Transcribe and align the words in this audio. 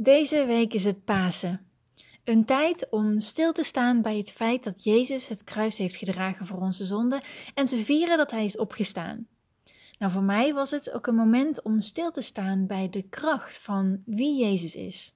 Deze 0.00 0.44
week 0.44 0.74
is 0.74 0.84
het 0.84 1.04
Pasen. 1.04 1.66
Een 2.24 2.44
tijd 2.44 2.90
om 2.90 3.20
stil 3.20 3.52
te 3.52 3.62
staan 3.62 4.02
bij 4.02 4.16
het 4.16 4.30
feit 4.30 4.64
dat 4.64 4.84
Jezus 4.84 5.28
het 5.28 5.44
kruis 5.44 5.78
heeft 5.78 5.96
gedragen 5.96 6.46
voor 6.46 6.58
onze 6.58 6.84
zonden 6.84 7.20
en 7.54 7.64
te 7.64 7.76
vieren 7.76 8.16
dat 8.16 8.30
Hij 8.30 8.44
is 8.44 8.56
opgestaan. 8.56 9.26
Nou, 9.98 10.12
voor 10.12 10.22
mij 10.22 10.54
was 10.54 10.70
het 10.70 10.92
ook 10.92 11.06
een 11.06 11.14
moment 11.14 11.62
om 11.62 11.80
stil 11.80 12.10
te 12.10 12.20
staan 12.20 12.66
bij 12.66 12.88
de 12.88 13.02
kracht 13.02 13.58
van 13.58 14.02
wie 14.04 14.40
Jezus 14.40 14.74
is. 14.74 15.14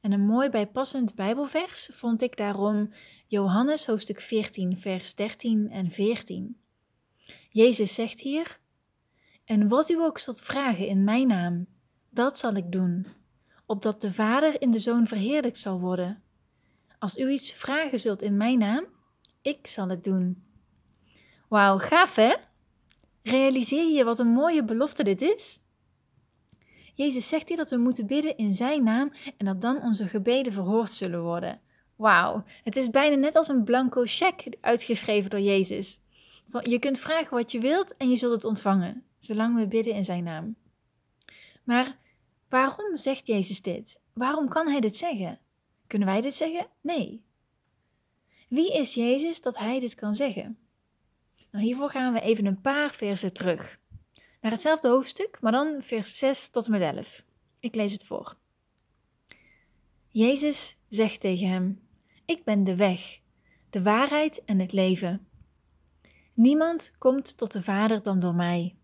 En 0.00 0.12
een 0.12 0.26
mooi 0.26 0.48
bijpassend 0.50 1.14
Bijbelvers 1.14 1.90
vond 1.92 2.22
ik 2.22 2.36
daarom 2.36 2.92
Johannes 3.26 3.86
hoofdstuk 3.86 4.20
14, 4.20 4.78
vers 4.78 5.14
13 5.14 5.70
en 5.70 5.90
14. 5.90 6.56
Jezus 7.50 7.94
zegt 7.94 8.20
hier: 8.20 8.58
En 9.44 9.68
wat 9.68 9.90
u 9.90 10.00
ook 10.00 10.18
zult 10.18 10.40
vragen 10.40 10.86
in 10.86 11.04
mijn 11.04 11.26
naam, 11.26 11.66
dat 12.10 12.38
zal 12.38 12.54
ik 12.54 12.72
doen 12.72 13.17
opdat 13.68 14.00
de 14.00 14.12
Vader 14.12 14.60
in 14.60 14.70
de 14.70 14.78
Zoon 14.78 15.06
verheerlijkt 15.06 15.58
zal 15.58 15.80
worden. 15.80 16.22
Als 16.98 17.18
u 17.18 17.30
iets 17.30 17.52
vragen 17.52 18.00
zult 18.00 18.22
in 18.22 18.36
mijn 18.36 18.58
naam, 18.58 18.86
ik 19.42 19.66
zal 19.66 19.88
het 19.88 20.04
doen. 20.04 20.42
Wauw, 21.48 21.78
gaaf 21.78 22.14
hè? 22.14 22.34
Realiseer 23.22 23.92
je 23.92 24.04
wat 24.04 24.18
een 24.18 24.32
mooie 24.32 24.64
belofte 24.64 25.02
dit 25.02 25.22
is? 25.22 25.60
Jezus 26.94 27.28
zegt 27.28 27.48
hier 27.48 27.56
dat 27.56 27.70
we 27.70 27.76
moeten 27.76 28.06
bidden 28.06 28.36
in 28.36 28.54
zijn 28.54 28.84
naam 28.84 29.12
en 29.36 29.46
dat 29.46 29.60
dan 29.60 29.82
onze 29.82 30.08
gebeden 30.08 30.52
verhoord 30.52 30.92
zullen 30.92 31.22
worden. 31.22 31.60
Wauw, 31.96 32.44
het 32.64 32.76
is 32.76 32.90
bijna 32.90 33.16
net 33.16 33.36
als 33.36 33.48
een 33.48 33.64
blanco 33.64 34.02
cheque 34.04 34.58
uitgeschreven 34.60 35.30
door 35.30 35.40
Jezus. 35.40 36.00
Je 36.62 36.78
kunt 36.78 36.98
vragen 36.98 37.36
wat 37.36 37.52
je 37.52 37.60
wilt 37.60 37.96
en 37.96 38.08
je 38.08 38.16
zult 38.16 38.32
het 38.32 38.44
ontvangen, 38.44 39.04
zolang 39.18 39.56
we 39.56 39.68
bidden 39.68 39.94
in 39.94 40.04
zijn 40.04 40.24
naam. 40.24 40.56
Maar 41.64 41.96
Waarom 42.48 42.96
zegt 42.96 43.26
Jezus 43.26 43.62
dit? 43.62 44.00
Waarom 44.12 44.48
kan 44.48 44.68
hij 44.68 44.80
dit 44.80 44.96
zeggen? 44.96 45.40
Kunnen 45.86 46.08
wij 46.08 46.20
dit 46.20 46.34
zeggen? 46.34 46.66
Nee. 46.80 47.24
Wie 48.48 48.72
is 48.72 48.94
Jezus 48.94 49.40
dat 49.40 49.58
hij 49.58 49.80
dit 49.80 49.94
kan 49.94 50.14
zeggen? 50.16 50.58
Nou, 51.50 51.64
hiervoor 51.64 51.90
gaan 51.90 52.12
we 52.12 52.20
even 52.20 52.46
een 52.46 52.60
paar 52.60 52.90
versen 52.90 53.32
terug. 53.32 53.80
Naar 54.40 54.52
hetzelfde 54.52 54.88
hoofdstuk, 54.88 55.38
maar 55.40 55.52
dan 55.52 55.82
vers 55.82 56.18
6 56.18 56.48
tot 56.48 56.64
en 56.64 56.70
met 56.70 56.80
11. 56.80 57.24
Ik 57.60 57.74
lees 57.74 57.92
het 57.92 58.04
voor. 58.04 58.36
Jezus 60.08 60.76
zegt 60.88 61.20
tegen 61.20 61.48
hem: 61.48 61.88
Ik 62.24 62.44
ben 62.44 62.64
de 62.64 62.76
weg, 62.76 63.20
de 63.70 63.82
waarheid 63.82 64.44
en 64.44 64.58
het 64.58 64.72
leven. 64.72 65.28
Niemand 66.34 66.94
komt 66.98 67.36
tot 67.36 67.52
de 67.52 67.62
Vader 67.62 68.02
dan 68.02 68.20
door 68.20 68.34
mij. 68.34 68.76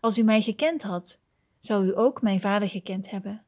Als 0.00 0.18
u 0.18 0.22
mij 0.22 0.42
gekend 0.42 0.82
had, 0.82 1.20
zou 1.64 1.86
u 1.86 1.98
ook 1.98 2.22
mijn 2.22 2.40
vader 2.40 2.68
gekend 2.68 3.10
hebben. 3.10 3.44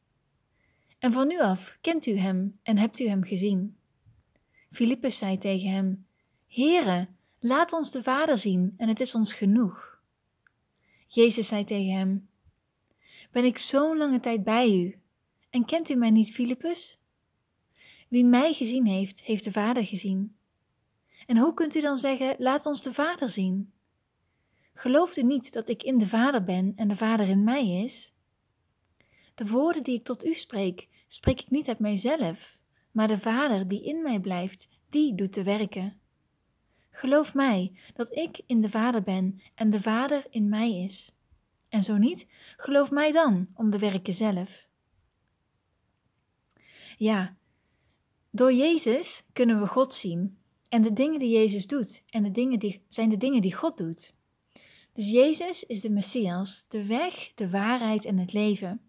En 0.98 1.12
van 1.12 1.26
nu 1.26 1.40
af 1.40 1.78
kent 1.80 2.06
u 2.06 2.16
hem 2.16 2.58
en 2.62 2.78
hebt 2.78 2.98
u 2.98 3.08
hem 3.08 3.24
gezien. 3.24 3.76
Filippus 4.70 5.18
zei 5.18 5.38
tegen 5.38 5.70
hem: 5.70 6.06
Heere, 6.48 7.08
laat 7.40 7.72
ons 7.72 7.90
de 7.90 8.02
Vader 8.02 8.38
zien, 8.38 8.74
en 8.76 8.88
het 8.88 9.00
is 9.00 9.14
ons 9.14 9.34
genoeg. 9.34 10.00
Jezus 11.06 11.46
zei 11.46 11.64
tegen 11.64 11.92
hem: 11.92 12.28
Ben 13.30 13.44
ik 13.44 13.58
zo'n 13.58 13.96
lange 13.96 14.20
tijd 14.20 14.44
bij 14.44 14.76
u, 14.76 14.98
en 15.50 15.64
kent 15.64 15.88
u 15.88 15.94
mij 15.94 16.10
niet, 16.10 16.32
Filippus? 16.32 16.98
Wie 18.08 18.24
mij 18.24 18.52
gezien 18.52 18.86
heeft, 18.86 19.22
heeft 19.22 19.44
de 19.44 19.52
Vader 19.52 19.84
gezien. 19.84 20.36
En 21.26 21.38
hoe 21.38 21.54
kunt 21.54 21.74
u 21.74 21.80
dan 21.80 21.98
zeggen: 21.98 22.36
Laat 22.38 22.66
ons 22.66 22.82
de 22.82 22.92
Vader 22.92 23.28
zien? 23.28 23.72
Gelooft 24.74 25.16
u 25.16 25.22
niet 25.22 25.52
dat 25.52 25.68
ik 25.68 25.82
in 25.82 25.98
de 25.98 26.06
Vader 26.06 26.44
ben 26.44 26.72
en 26.76 26.88
de 26.88 26.96
Vader 26.96 27.28
in 27.28 27.44
mij 27.44 27.68
is? 27.68 28.12
De 29.34 29.46
woorden 29.46 29.82
die 29.82 29.94
ik 29.94 30.04
tot 30.04 30.24
u 30.24 30.34
spreek, 30.34 30.88
spreek 31.06 31.40
ik 31.40 31.50
niet 31.50 31.68
uit 31.68 31.78
mijzelf, 31.78 32.58
maar 32.90 33.08
de 33.08 33.18
Vader 33.18 33.68
die 33.68 33.84
in 33.84 34.02
mij 34.02 34.20
blijft, 34.20 34.68
die 34.88 35.14
doet 35.14 35.34
de 35.34 35.42
werken. 35.42 36.00
Geloof 36.90 37.34
mij 37.34 37.78
dat 37.94 38.16
ik 38.16 38.40
in 38.46 38.60
de 38.60 38.68
Vader 38.70 39.02
ben 39.02 39.40
en 39.54 39.70
de 39.70 39.80
Vader 39.80 40.26
in 40.30 40.48
mij 40.48 40.82
is. 40.82 41.12
En 41.68 41.82
zo 41.82 41.96
niet, 41.96 42.26
geloof 42.56 42.90
mij 42.90 43.12
dan 43.12 43.48
om 43.54 43.70
de 43.70 43.78
werken 43.78 44.14
zelf. 44.14 44.68
Ja, 46.96 47.36
door 48.30 48.52
Jezus 48.52 49.22
kunnen 49.32 49.60
we 49.60 49.66
God 49.66 49.92
zien 49.92 50.38
en 50.68 50.82
de 50.82 50.92
dingen 50.92 51.18
die 51.18 51.30
Jezus 51.30 51.66
doet 51.66 52.02
en 52.08 52.22
de 52.22 52.30
dingen 52.30 52.58
die, 52.58 52.82
zijn 52.88 53.08
de 53.08 53.16
dingen 53.16 53.42
die 53.42 53.54
God 53.54 53.76
doet. 53.76 54.14
Dus 54.94 55.10
Jezus 55.10 55.64
is 55.64 55.80
de 55.80 55.90
Messias, 55.90 56.64
de 56.68 56.86
weg, 56.86 57.32
de 57.34 57.50
waarheid 57.50 58.04
en 58.04 58.18
het 58.18 58.32
leven. 58.32 58.80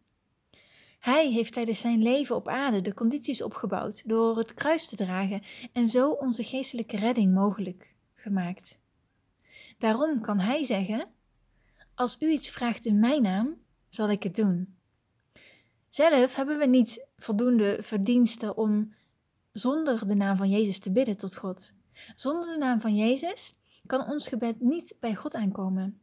Hij 0.99 1.31
heeft 1.31 1.53
tijdens 1.53 1.79
zijn 1.79 2.01
leven 2.01 2.35
op 2.35 2.47
aarde 2.47 2.81
de 2.81 2.93
condities 2.93 3.41
opgebouwd 3.43 4.07
door 4.09 4.37
het 4.37 4.53
kruis 4.53 4.87
te 4.87 4.95
dragen 4.95 5.41
en 5.73 5.87
zo 5.87 6.09
onze 6.09 6.43
geestelijke 6.43 6.97
redding 6.97 7.33
mogelijk 7.33 7.93
gemaakt. 8.13 8.79
Daarom 9.77 10.21
kan 10.21 10.39
hij 10.39 10.63
zeggen: 10.63 11.07
Als 11.95 12.21
u 12.21 12.29
iets 12.29 12.49
vraagt 12.49 12.85
in 12.85 12.99
mijn 12.99 13.21
naam, 13.21 13.55
zal 13.89 14.09
ik 14.09 14.23
het 14.23 14.35
doen. 14.35 14.77
Zelf 15.89 16.35
hebben 16.35 16.57
we 16.57 16.65
niet 16.65 17.07
voldoende 17.17 17.77
verdiensten 17.81 18.57
om 18.57 18.93
zonder 19.51 20.07
de 20.07 20.15
naam 20.15 20.37
van 20.37 20.49
Jezus 20.49 20.79
te 20.79 20.91
bidden 20.91 21.17
tot 21.17 21.35
God. 21.35 21.73
Zonder 22.15 22.51
de 22.51 22.57
naam 22.57 22.81
van 22.81 22.95
Jezus 22.95 23.53
kan 23.85 24.07
ons 24.07 24.27
gebed 24.27 24.61
niet 24.61 24.95
bij 24.99 25.15
God 25.15 25.35
aankomen. 25.35 26.01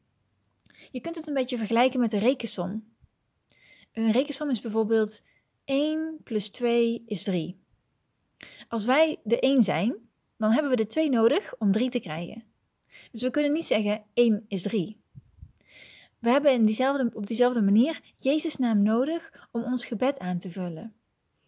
Je 0.91 1.01
kunt 1.01 1.17
het 1.17 1.27
een 1.27 1.35
beetje 1.35 1.57
vergelijken 1.57 2.01
met 2.01 2.11
de 2.11 2.19
rekensom. 2.19 2.85
Een 3.93 4.11
rekensom 4.11 4.51
is 4.51 4.61
bijvoorbeeld 4.61 5.23
1 5.65 6.21
plus 6.25 6.51
2 6.51 7.03
is 7.07 7.23
3. 7.23 7.61
Als 8.69 8.85
wij 8.85 9.21
de 9.25 9.41
1 9.41 9.63
zijn, 9.63 9.97
dan 10.37 10.51
hebben 10.51 10.71
we 10.71 10.77
de 10.77 10.87
2 10.87 11.11
nodig 11.11 11.55
om 11.59 11.73
3 11.73 11.91
te 11.91 12.01
krijgen. 12.01 12.45
Dus 13.11 13.23
we 13.23 13.31
kunnen 13.31 13.53
niet 13.53 13.67
zeggen 13.67 14.05
1 14.15 14.45
is 14.49 14.63
3. 14.63 15.01
We 16.19 16.31
hebben 16.31 16.53
in 16.53 16.67
diezelfde, 16.67 17.11
op 17.15 17.27
diezelfde 17.27 17.63
manier 17.63 18.01
Jezus' 18.17 18.57
naam 18.57 18.83
nodig 18.83 19.49
om 19.51 19.63
ons 19.63 19.85
gebed 19.85 20.19
aan 20.19 20.39
te 20.39 20.51
vullen. 20.51 20.95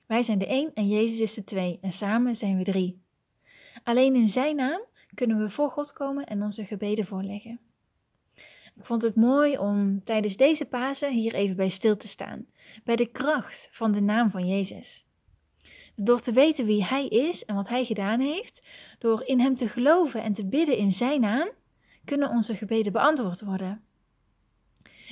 Wij 0.07 0.23
zijn 0.23 0.39
de 0.39 0.47
1 0.47 0.75
en 0.75 0.89
Jezus 0.89 1.21
is 1.21 1.35
de 1.35 1.43
2 1.43 1.79
en 1.81 1.93
samen 1.93 2.37
zijn 2.37 2.57
we 2.57 2.65
3. 2.65 3.03
Alleen 3.83 4.15
in 4.15 4.29
Zijn 4.29 4.57
naam 4.57 4.81
kunnen 5.15 5.39
we 5.39 5.51
voor 5.51 5.71
God 5.71 5.93
komen 5.93 6.27
en 6.27 6.43
onze 6.43 6.65
gebeden 6.65 7.07
voorleggen. 7.07 7.61
Ik 8.77 8.85
vond 8.85 9.03
het 9.03 9.15
mooi 9.15 9.59
om 9.59 10.05
tijdens 10.05 10.37
deze 10.37 10.65
Pasen 10.65 11.13
hier 11.13 11.35
even 11.35 11.57
bij 11.57 11.69
stil 11.69 11.97
te 11.97 12.09
staan, 12.09 12.47
bij 12.85 12.97
de 12.97 13.07
kracht 13.07 13.69
van 13.71 13.93
de 13.93 14.01
naam 14.01 14.31
van 14.31 14.49
Jezus. 14.49 15.07
Door 15.97 16.21
te 16.21 16.33
weten 16.33 16.65
wie 16.65 16.85
Hij 16.85 17.07
is 17.07 17.45
en 17.45 17.55
wat 17.55 17.69
Hij 17.69 17.85
gedaan 17.85 18.21
heeft, 18.21 18.67
door 18.99 19.27
in 19.27 19.41
Hem 19.41 19.55
te 19.55 19.69
geloven 19.69 20.23
en 20.23 20.33
te 20.33 20.47
bidden 20.47 20.77
in 20.77 20.93
Zijn 20.93 21.21
naam, 21.21 21.51
kunnen 22.05 22.29
onze 22.29 22.57
gebeden 22.57 22.93
beantwoord 22.93 23.41
worden. 23.41 23.83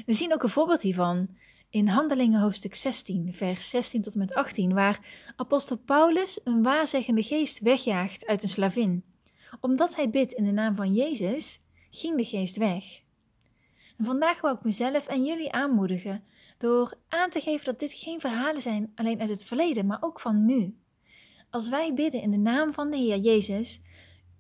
We 0.07 0.13
zien 0.13 0.33
ook 0.33 0.43
een 0.43 0.49
voorbeeld 0.49 0.83
hiervan 0.83 1.29
in 1.71 1.89
Handelingen 1.89 2.41
hoofdstuk 2.41 2.75
16, 2.75 3.33
vers 3.33 3.71
16 3.71 4.03
tot 4.03 4.13
en 4.13 4.19
met 4.19 4.35
18, 4.35 4.75
waar 4.75 5.01
apostel 5.37 5.77
Paulus 5.77 6.41
een 6.45 6.63
waarzeggende 6.63 7.23
geest 7.23 7.61
wegjaagt 7.61 8.27
uit 8.27 8.43
een 8.43 8.49
slavin. 8.49 9.12
Omdat 9.61 9.97
hij 9.97 10.11
bidt 10.11 10.33
in 10.33 10.45
de 10.45 10.53
naam 10.53 10.75
van 10.75 10.93
Jezus, 10.93 11.61
ging 11.91 12.17
de 12.17 12.25
geest 12.25 12.57
weg. 12.57 12.85
En 13.99 14.05
vandaag 14.05 14.41
wil 14.41 14.55
ik 14.55 14.65
mezelf 14.65 15.07
en 15.07 15.25
jullie 15.25 15.53
aanmoedigen 15.53 16.25
door 16.59 16.95
aan 17.09 17.31
te 17.31 17.41
geven 17.41 17.65
dat 17.65 17.79
dit 17.79 17.93
geen 17.93 18.21
verhalen 18.21 18.61
zijn 18.61 18.93
alleen 18.95 19.21
uit 19.21 19.29
het 19.29 19.45
verleden, 19.45 19.87
maar 19.87 19.99
ook 20.01 20.21
van 20.21 20.45
nu. 20.45 20.77
Als 21.51 21.69
wij 21.69 21.95
bidden 21.95 22.23
in 22.23 22.31
de 22.31 22.37
naam 22.37 22.73
van 22.73 22.91
de 22.91 22.97
Heer 22.97 23.17
Jezus, 23.17 23.81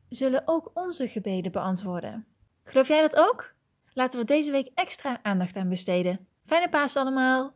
zullen 0.08 0.42
ook 0.44 0.70
onze 0.74 1.08
gebeden 1.08 1.52
beantwoorden. 1.52 2.26
Geloof 2.62 2.88
jij 2.88 3.00
dat 3.00 3.16
ook? 3.16 3.54
Laten 3.94 4.20
we 4.20 4.26
deze 4.26 4.50
week 4.50 4.70
extra 4.74 5.20
aandacht 5.22 5.56
aan 5.56 5.68
besteden. 5.68 6.26
Fijne 6.46 6.68
paas 6.68 6.96
allemaal! 6.96 7.54